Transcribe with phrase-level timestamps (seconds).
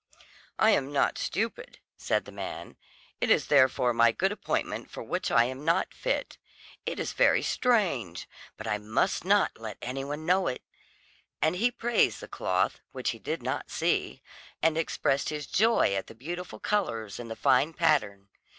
[0.57, 2.75] "I am not stupid," said the man.
[3.19, 6.39] "It is therefore my good appointment for which I am not fit.
[6.87, 8.27] It is very strange,
[8.57, 10.63] but I must not let any one know it;"
[11.39, 14.23] and he praised the cloth, which he did not see,
[14.59, 18.29] and expressed his joy at the beautiful colours and the fine pattern.